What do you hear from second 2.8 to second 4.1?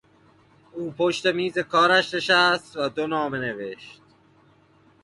دو نامه نوشت.